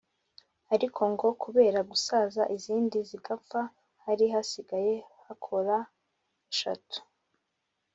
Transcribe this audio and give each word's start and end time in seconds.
ariko 0.73 1.01
ngo 1.11 1.27
kubera 1.43 1.79
gusaza 1.91 2.41
izindi 2.55 2.97
zigapfa 3.09 3.61
hari 4.05 4.25
hasigaye 4.33 4.93
hakora 5.25 5.75
eshatu 6.51 6.97